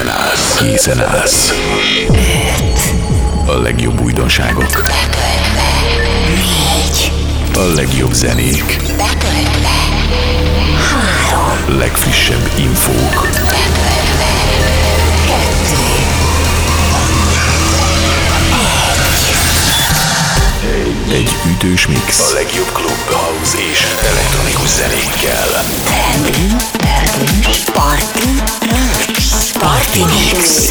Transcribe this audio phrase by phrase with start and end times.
[0.00, 1.52] Készen állsz, készen állsz.
[3.46, 4.82] A legjobb újdonságok.
[7.54, 8.78] A legjobb zenék.
[11.66, 13.28] Legfrissebb infók.
[21.12, 22.20] Egy ütős mix.
[22.20, 25.48] A legjobb klub, house és elektronikus zenékkel.
[26.78, 29.09] pörgős, party.
[29.60, 30.70] Party Mix.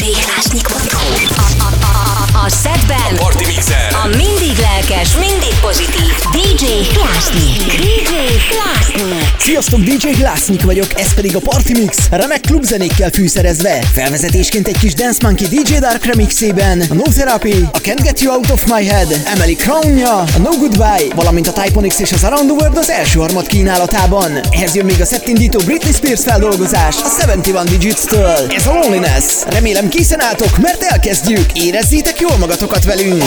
[0.00, 3.96] djhlásnyik.hu a, a, a, a szedben Party Mixer.
[4.04, 7.80] a mindig lelkes, mindig pozitív DJ Klásnyik.
[7.80, 8.14] DJ
[8.50, 9.34] Klásnyik.
[9.38, 13.80] Sziasztok, DJ Glásznyik vagyok, ez pedig a Party Mix, remek klubzenékkel fűszerezve.
[13.92, 18.34] Felvezetésként egy kis Dance Monkey DJ Dark remixében, a No Therapy, a Can't Get You
[18.34, 22.50] Out of My Head, Emily Crownja, a No Goodbye, valamint a Typonix és az Around
[22.50, 24.40] the World az első harmad kínálatában.
[24.50, 27.08] Ehhez jön még a szettindító Britney Spears feldolgozás a
[27.50, 28.50] 71 Digits-től.
[28.50, 29.24] Ez a Loneliness.
[29.46, 31.52] Remélem készen álltok, mert elkezdjük.
[31.52, 33.22] Érezzétek jól magatokat velünk.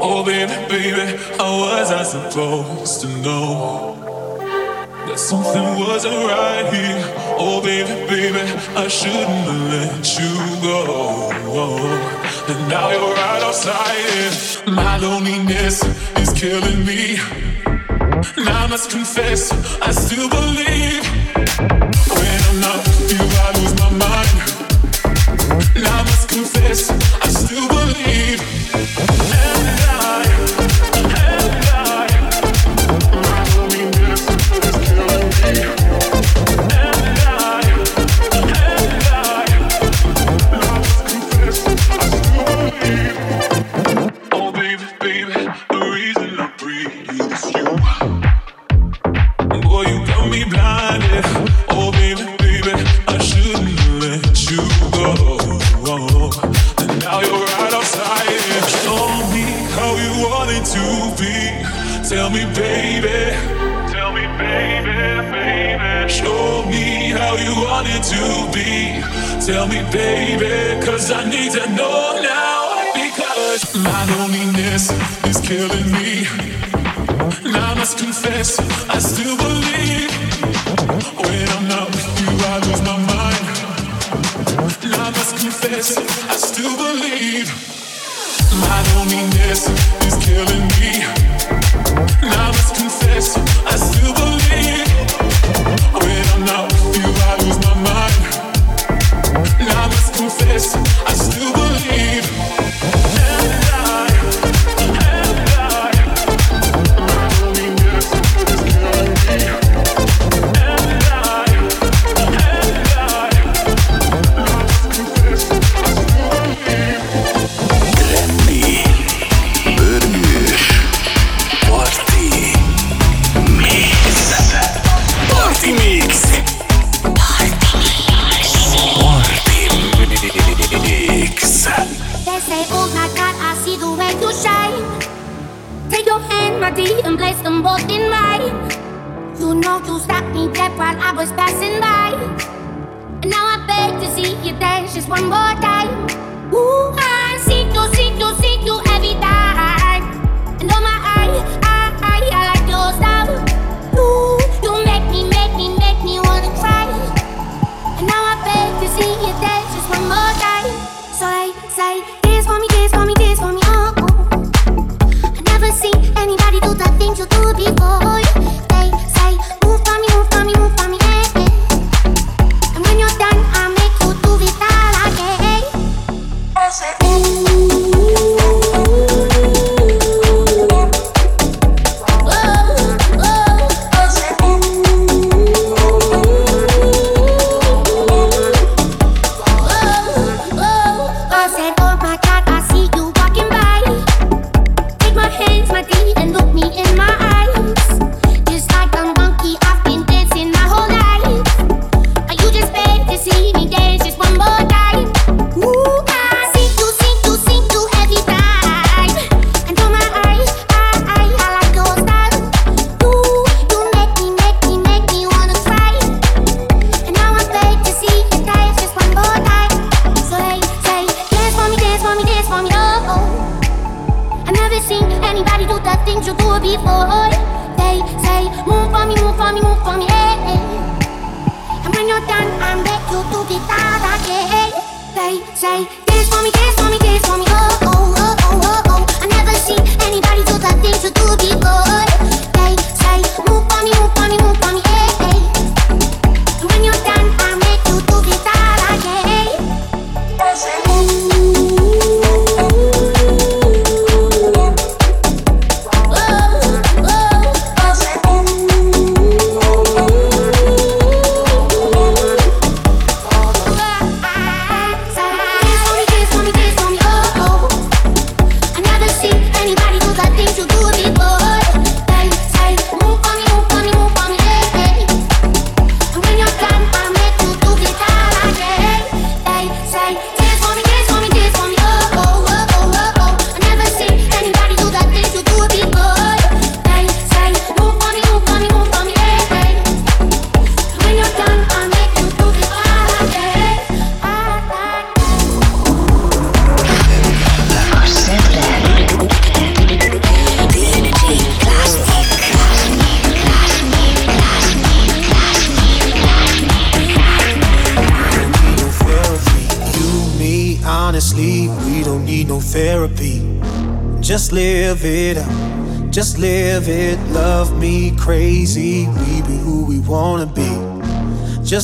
[0.00, 3.96] Oh baby, baby, how was I supposed to know
[5.06, 7.04] that something wasn't right here?
[7.38, 8.40] Oh baby, baby,
[8.76, 11.22] I shouldn't have let you go.
[12.48, 14.66] And now you're right it.
[14.66, 15.84] My loneliness
[16.16, 17.18] is killing me.
[18.36, 21.04] And I must confess, I still believe
[22.16, 24.36] when I'm not with you, I lose my mind.
[25.76, 28.40] And I must confess, I still believe.
[28.74, 29.51] And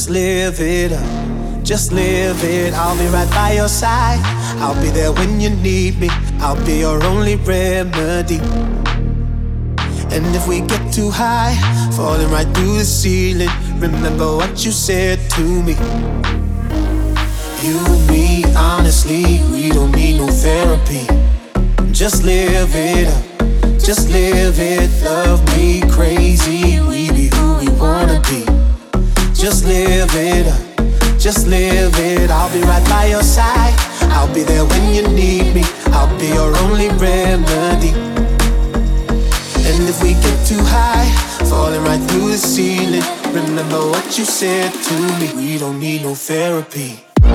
[0.08, 2.72] Just live it up, just live it.
[2.72, 4.18] I'll be right by your side.
[4.58, 6.08] I'll be there when you need me.
[6.40, 8.38] I'll be your only remedy.
[10.08, 11.54] And if we get too high,
[11.92, 15.74] falling right through the ceiling, remember what you said to me.
[17.60, 21.04] You, and me, honestly, we don't need no therapy.
[21.92, 24.88] Just live it up, just live it.
[25.04, 27.07] Love me crazy, we.
[29.48, 30.60] Just live it up,
[31.18, 32.30] just live it.
[32.30, 33.72] I'll be right by your side.
[34.12, 35.64] I'll be there when you need me.
[35.86, 37.94] I'll be your only remedy.
[39.64, 41.08] And if we get too high,
[41.48, 43.02] falling right through the ceiling,
[43.32, 45.32] remember what you said to me.
[45.34, 47.06] We don't need no therapy.
[47.16, 47.30] We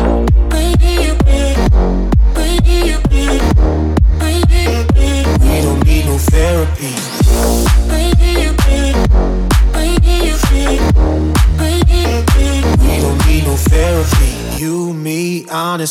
[5.63, 7.22] don't need no therapy.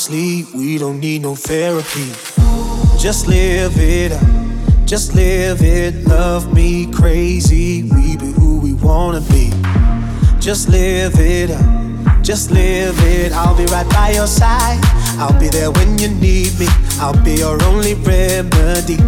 [0.03, 2.11] Honestly, we don't need no therapy.
[2.99, 5.95] Just live it up, just live it.
[6.09, 9.53] Love me crazy, we be who we wanna be.
[10.41, 13.31] Just live it up, just live it.
[13.33, 14.81] I'll be right by your side.
[15.21, 16.67] I'll be there when you need me.
[16.99, 18.99] I'll be your only remedy.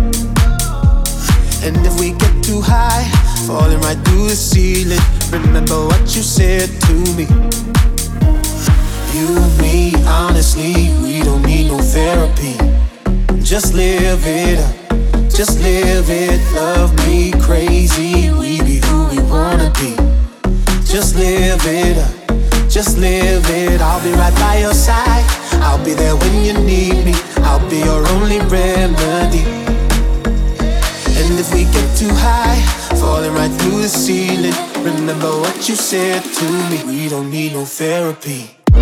[1.67, 3.05] And if we get too high,
[3.49, 5.03] falling right through the ceiling,
[5.33, 7.27] remember what you said to me.
[9.15, 9.29] You,
[9.63, 12.57] me, honestly, we don't need no therapy.
[13.45, 16.41] Just live it up, just live it.
[16.53, 19.95] Love me crazy, we be who we wanna be.
[20.85, 23.81] Just live it up, just live it.
[23.81, 25.25] I'll be right by your side.
[25.63, 27.15] I'll be there when you need me.
[27.47, 29.45] I'll be your only remedy.
[31.21, 32.61] And if we get too high,
[32.99, 36.83] falling right through the ceiling, remember what you said to me.
[36.85, 38.64] We don't need no therapy.
[38.75, 38.81] We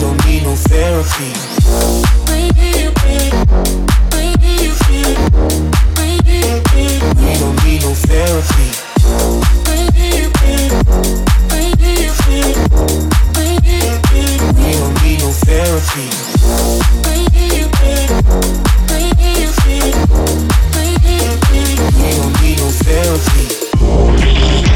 [0.00, 0.16] don't
[22.42, 23.65] need no therapy.
[24.18, 24.75] Don't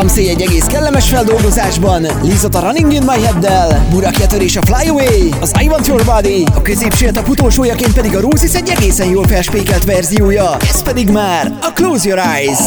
[0.00, 4.88] Samsei egy egész kellemes feldolgozásban, Lizot a Running in My Head-del, Burak és a Fly
[4.88, 9.08] Away, az I Want Your Body, a középső a utolsójaként pedig a Roses egy egészen
[9.08, 12.58] jól felspékelt verziója, ez pedig már a Close Your Eyes.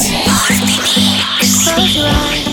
[1.76, 2.53] Close your eyes.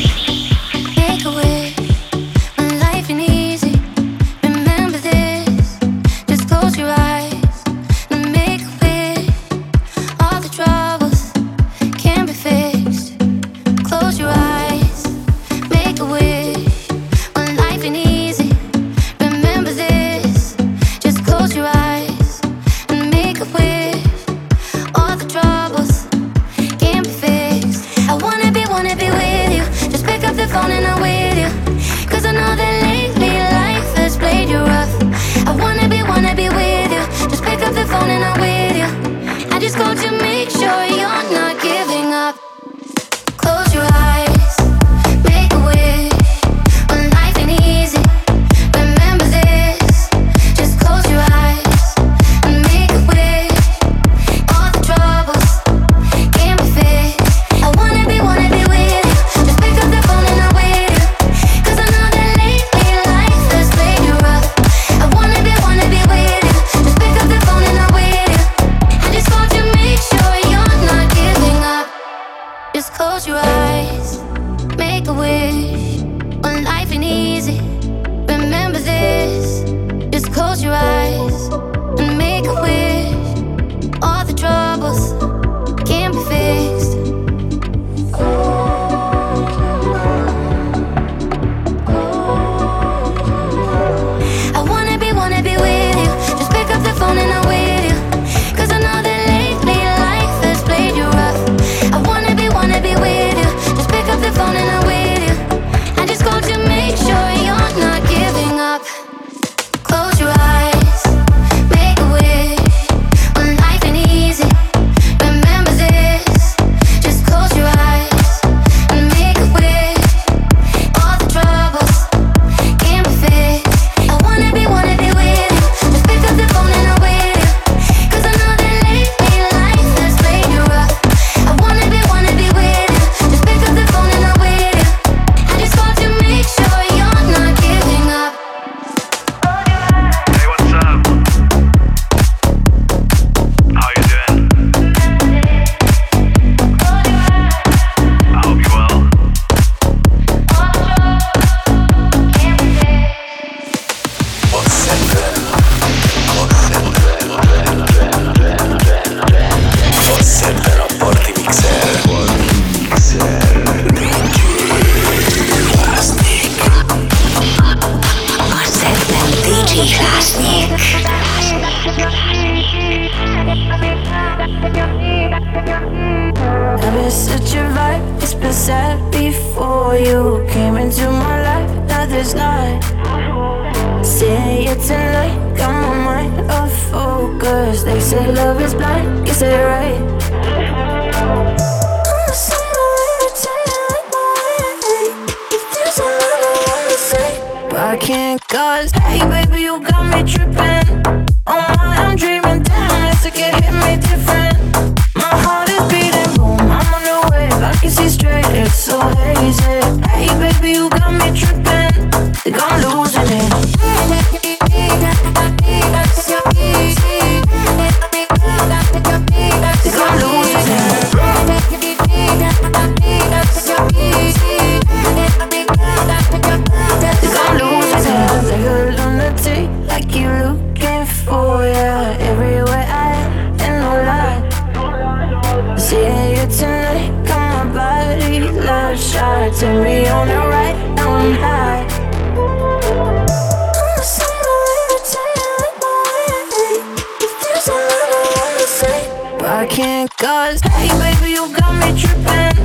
[250.41, 252.57] cause Hey baby, you got me tripping.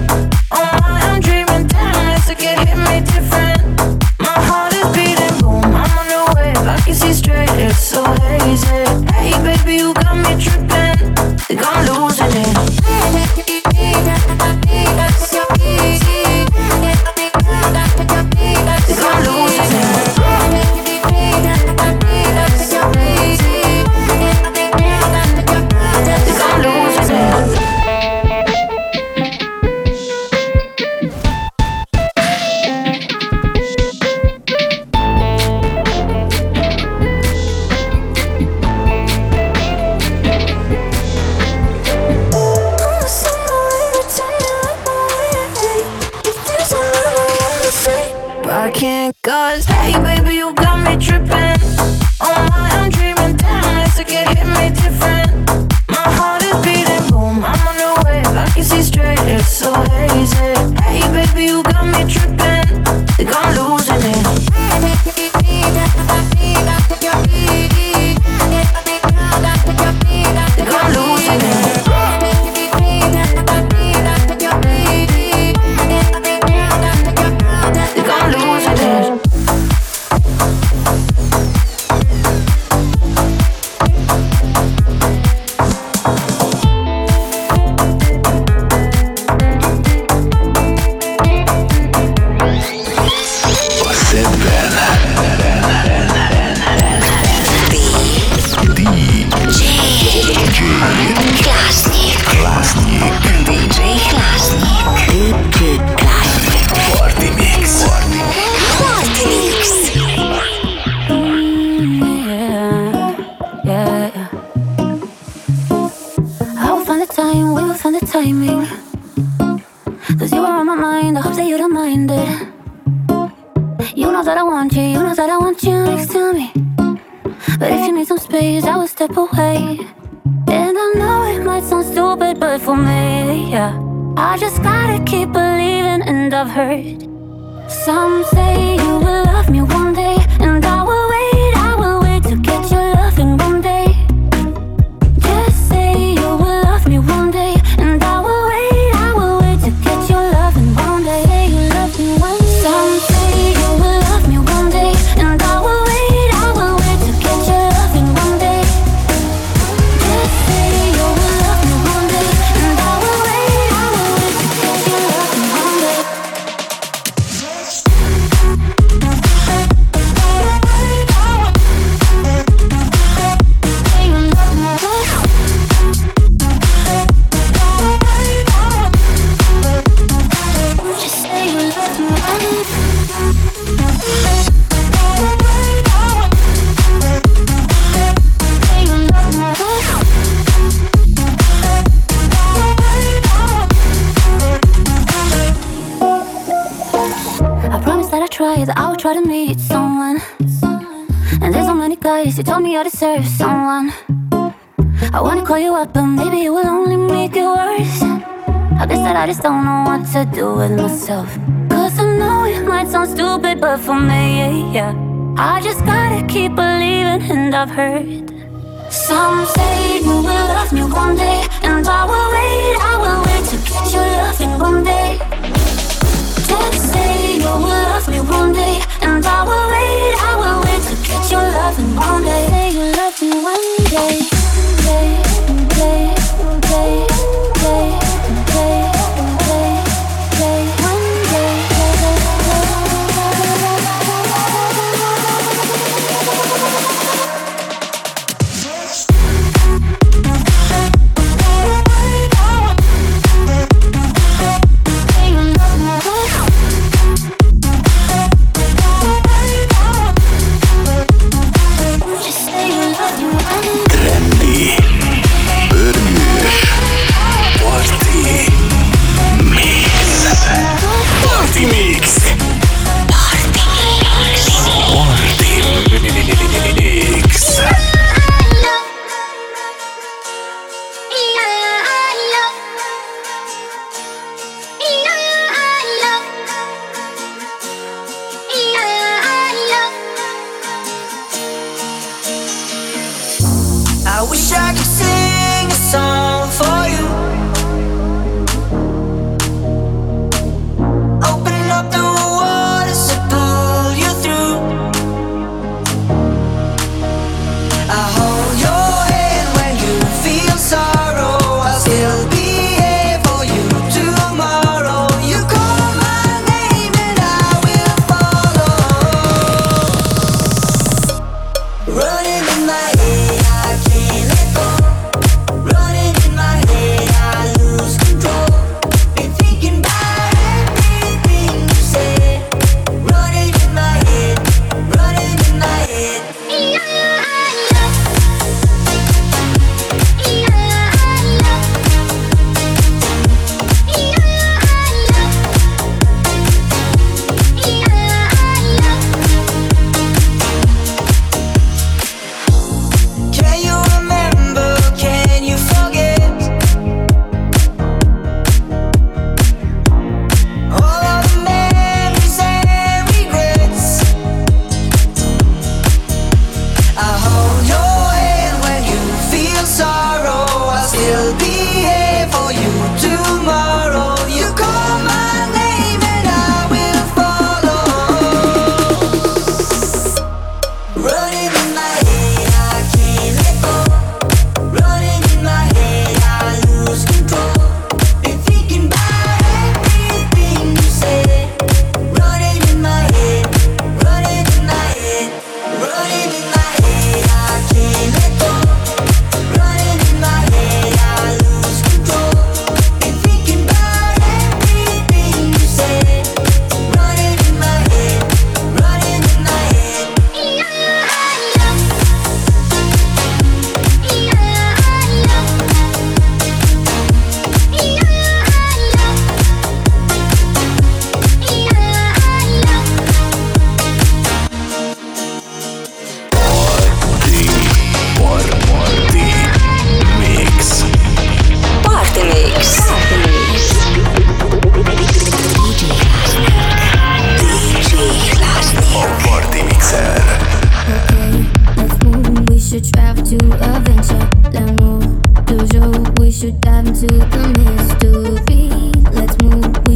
[0.51, 3.61] Oh my, I'm dreaming, damn, this could hit me different.
[4.19, 6.67] My heart is beating, boom, I'm on the wave.
[6.75, 8.83] I can see straight, it's so hazy.
[9.15, 11.24] Hey baby, you got me tripping.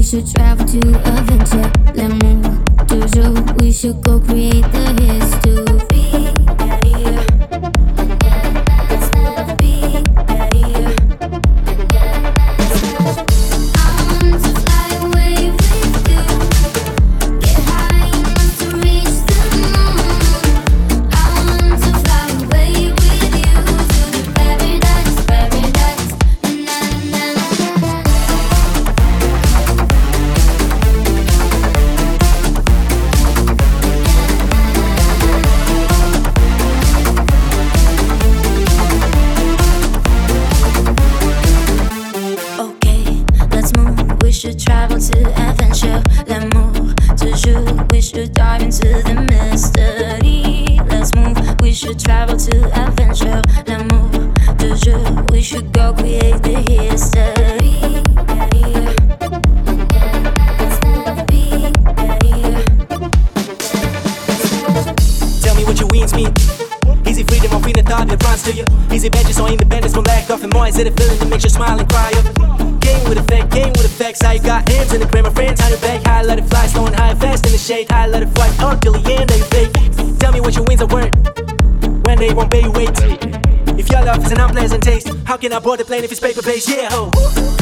[0.10, 1.72] Should travel to adventure.
[1.94, 5.69] L'amour, toujours, we should go create the history.
[85.54, 86.70] I board the plane if it's paper based?
[86.70, 87.59] Yeah, ho.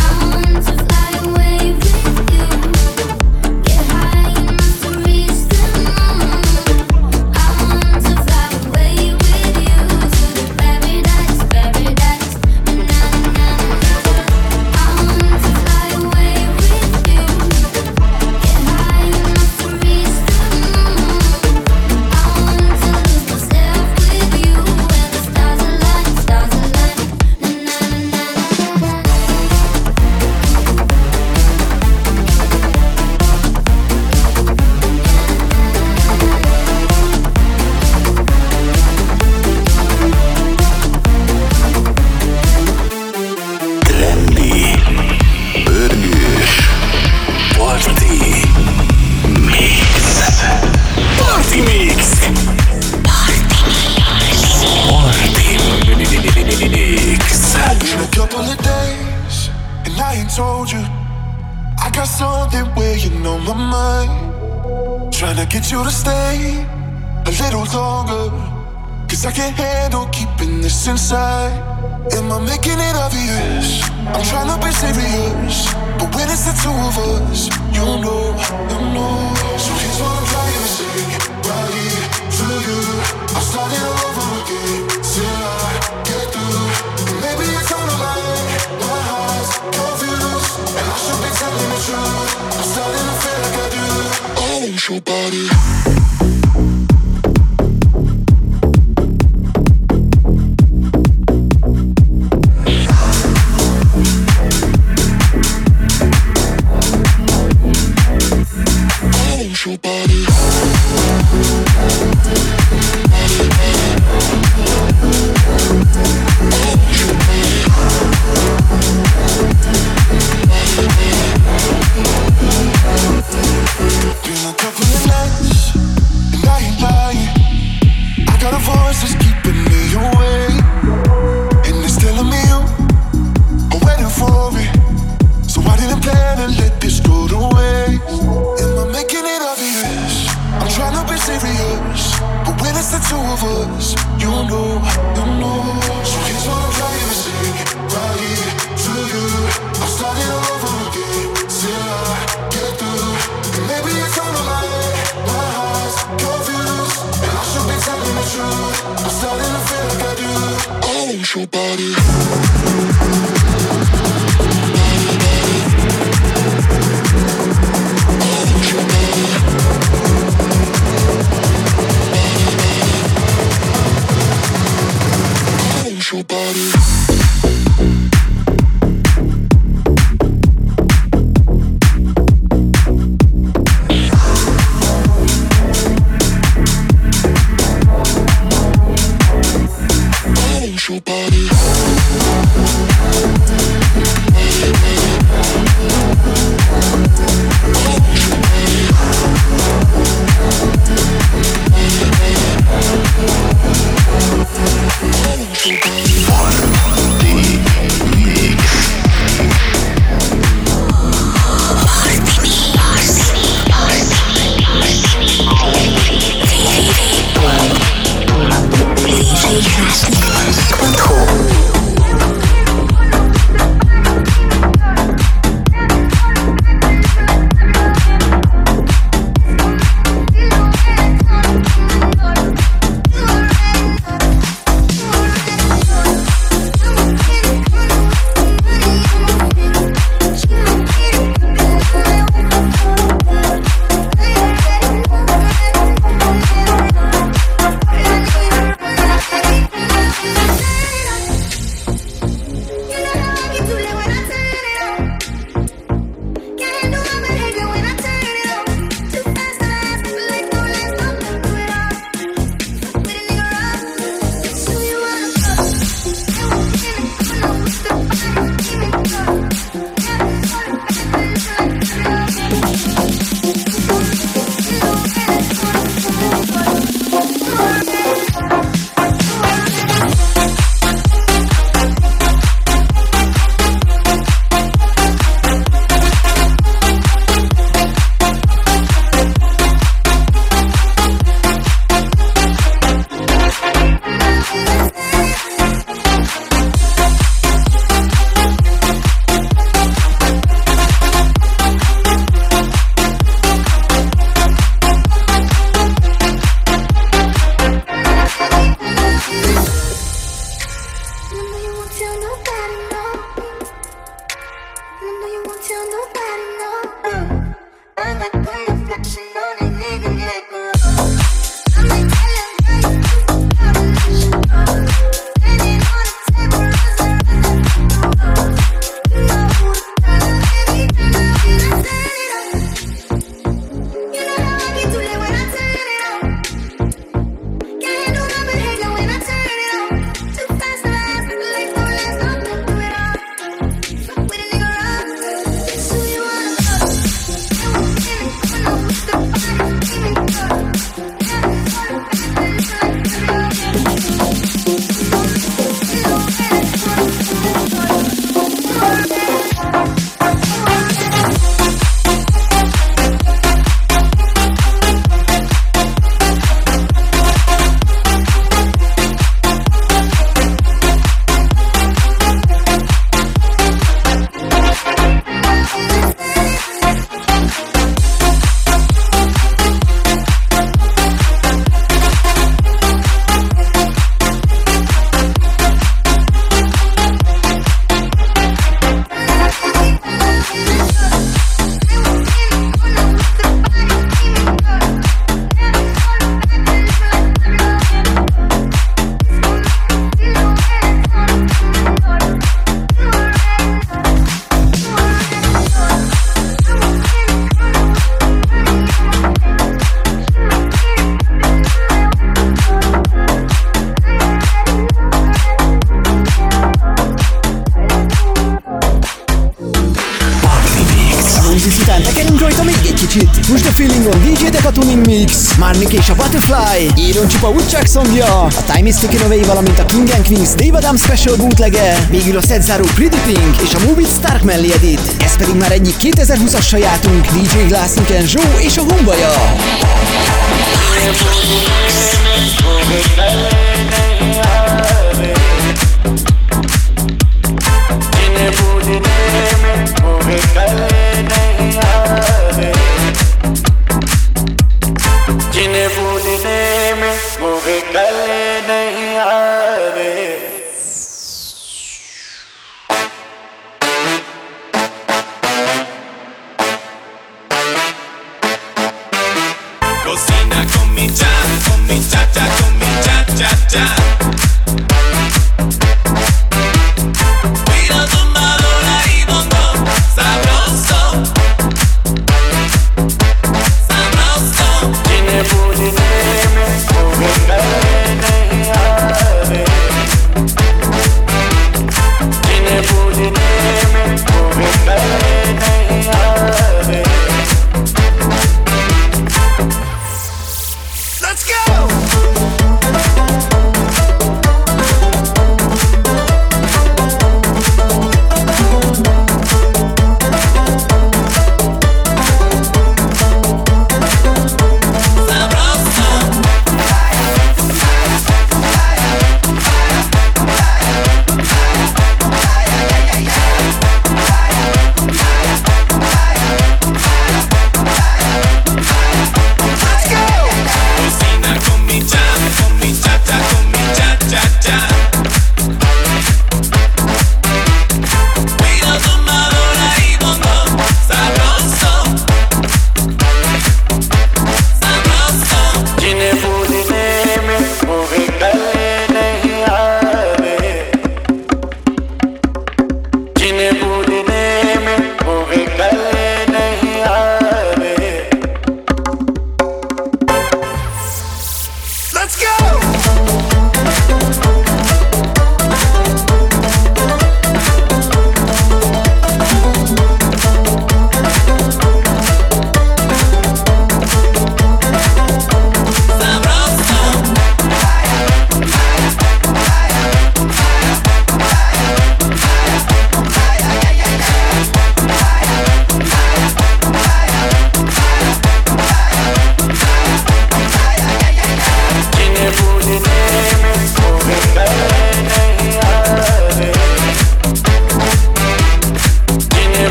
[428.03, 432.37] Szongja, a Time Taken Away, valamint a King and Queens Dave Adams Special bootlegge, végül
[432.37, 435.01] a szedzáró Pretty Pink és a Move It Stark Melly Edit.
[435.19, 437.73] Ez pedig már egyik 2020-as sajátunk, DJ
[438.17, 439.31] and Joe és a Humbaja.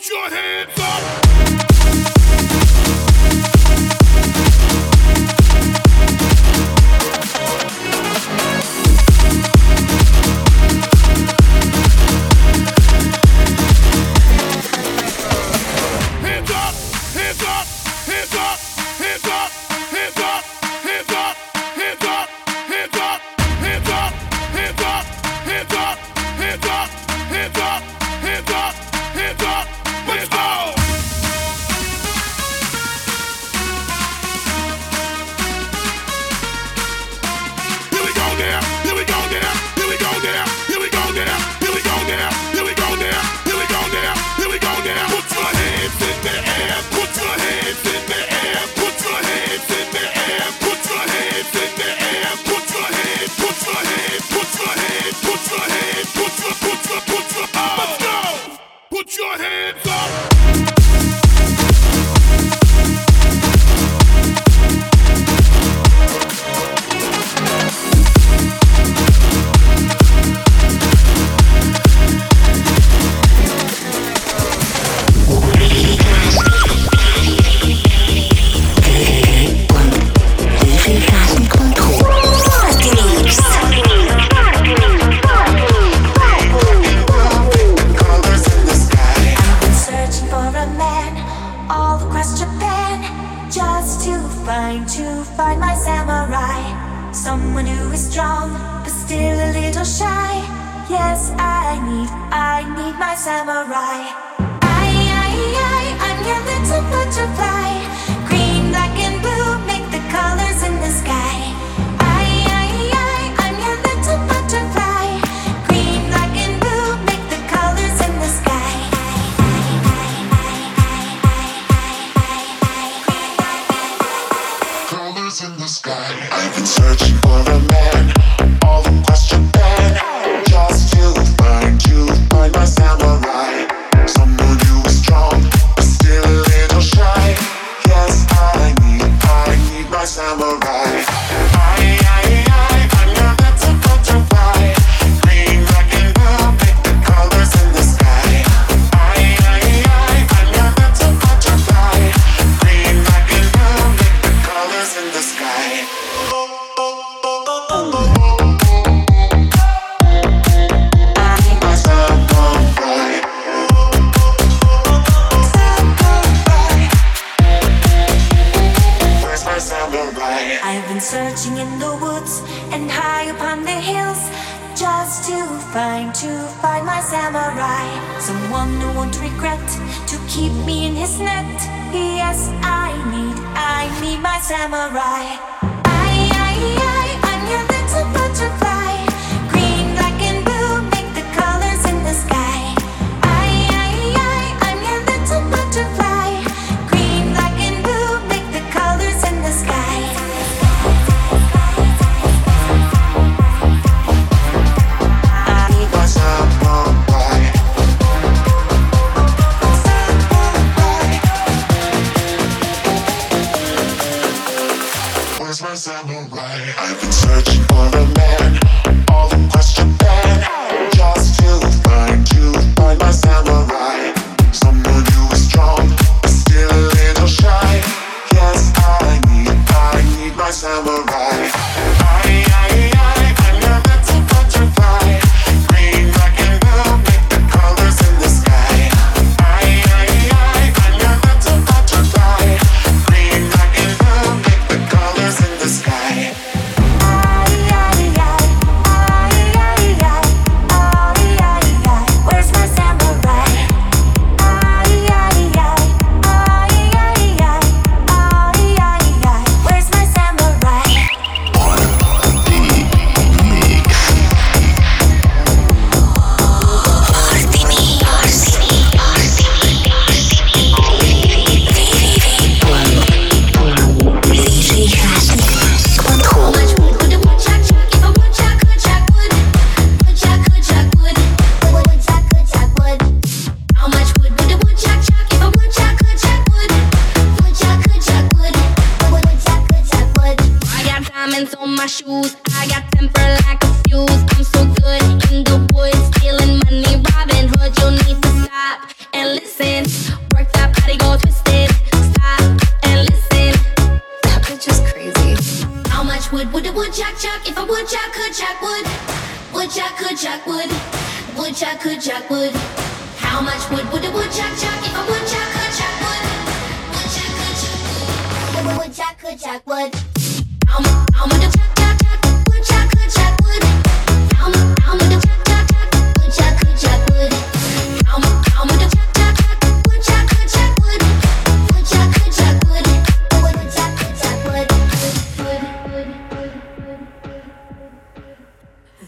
[0.00, 1.49] Hands up, hands up,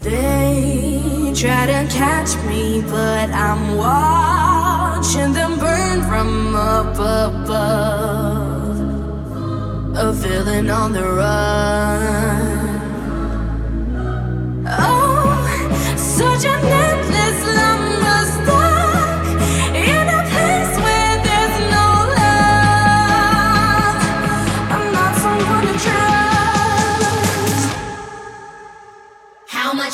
[0.03, 8.79] They try to catch me, but I'm watching them burn from up above.
[9.95, 12.81] A villain on the run.
[14.67, 16.59] Oh, such a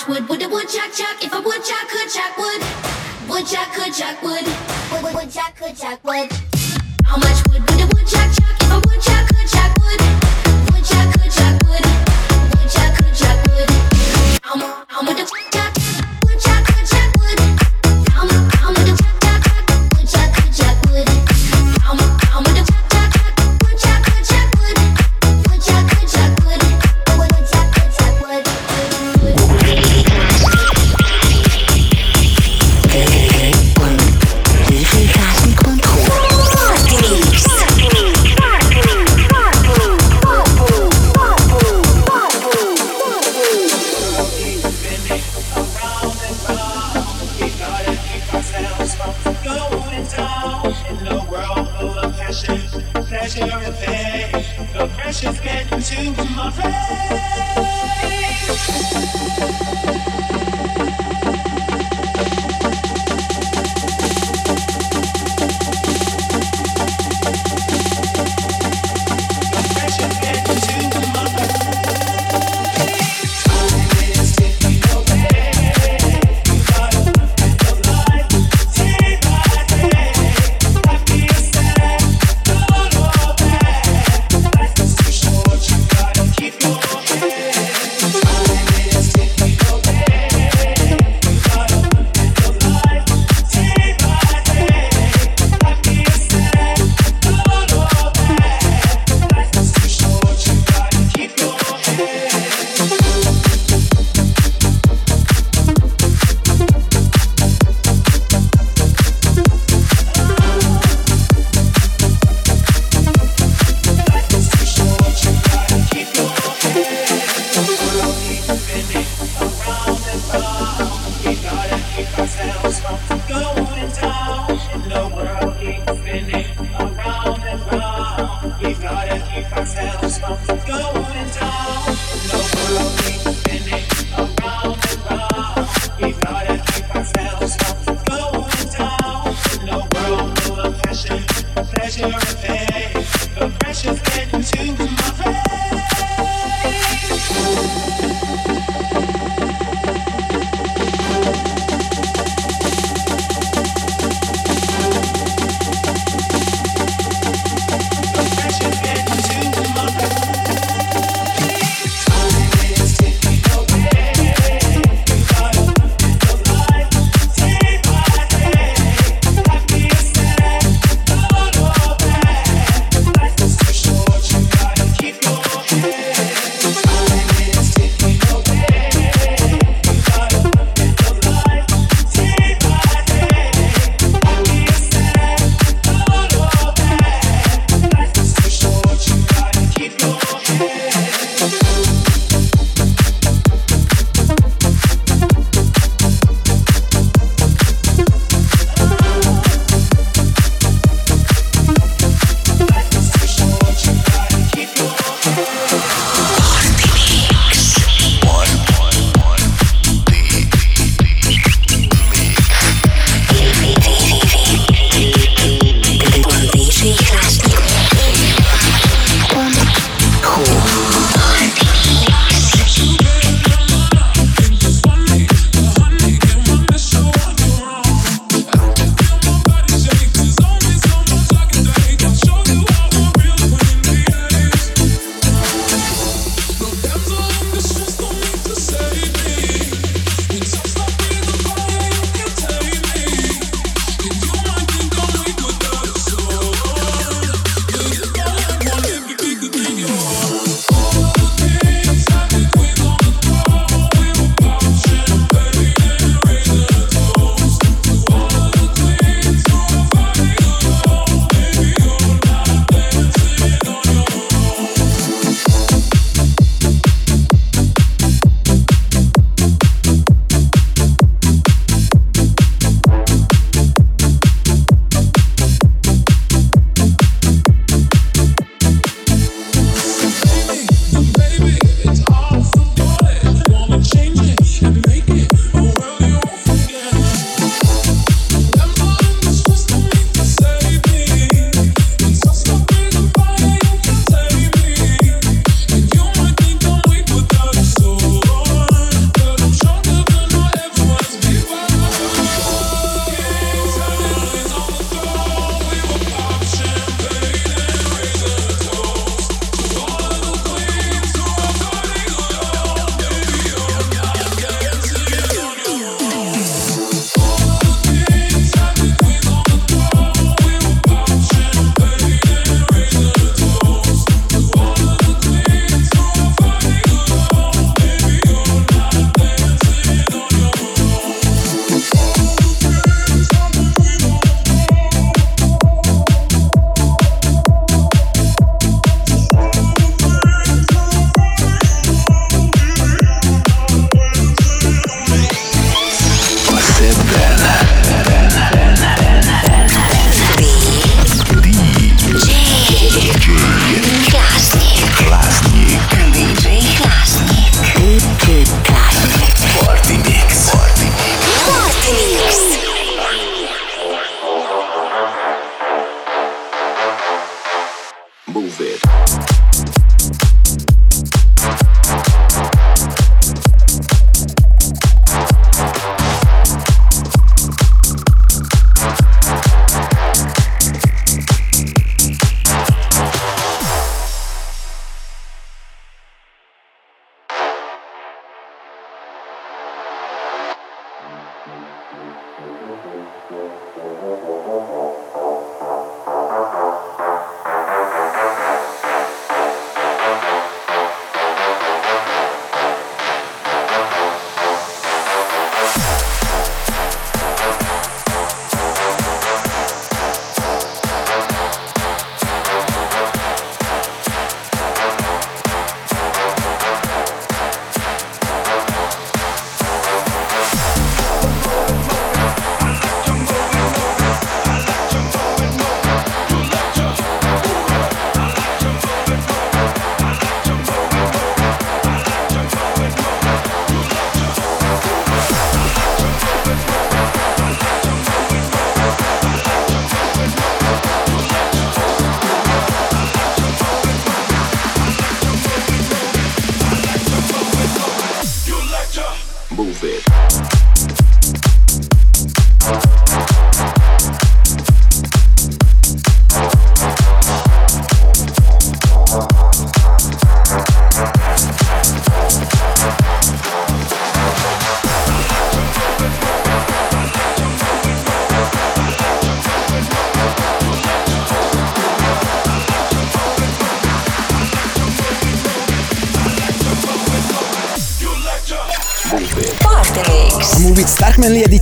[0.10, 1.24] Would Would a woodchuck chuck?
[1.24, 2.64] If a woodchuck could chuck wood,
[3.30, 4.43] woodchuck could chuck wood.
[4.91, 6.32] Wood woodchuck could chuck wood.
[7.05, 8.57] How much wood would a woodchuck chuck?
[8.60, 9.59] If a woodchuck could chuck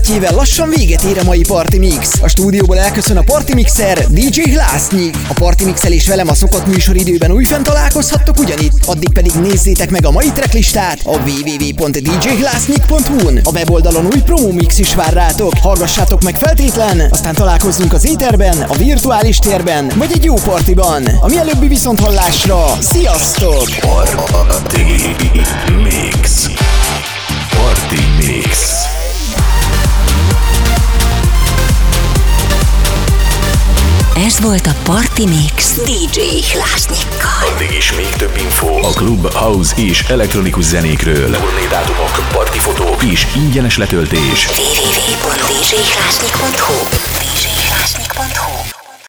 [0.08, 2.22] Editjével lassan véget ér a mai Party Mix.
[2.22, 5.18] A stúdióból elköszön a Party Mixer DJ Glassnyik.
[5.30, 10.12] A Party Mixelés velem a szokott műsoridőben újfent találkozhattok ugyanitt, addig pedig nézzétek meg a
[10.12, 13.40] mai tracklistát a www.djglassnyik.hu-n.
[13.44, 15.54] A weboldalon új promo mix is vár rátok.
[15.62, 21.06] Hallgassátok meg feltétlen, aztán találkozzunk az éterben, a virtuális térben, vagy egy jó partiban.
[21.06, 23.70] A mielőbbi viszont hallásra, sziasztok!
[23.80, 24.82] Party
[25.84, 26.50] Mix.
[27.50, 28.77] Party Mix.
[34.26, 36.20] Ez volt a Party Mix DJ
[36.52, 37.50] Hlásnyikkal.
[37.54, 41.32] Addig is még több info a klub, house és elektronikus zenékről.
[41.32, 44.48] Turné dátumok, partifotók és ingyenes letöltés.
[44.48, 47.17] www.djhlásnyik.hu djhlásnyik.hu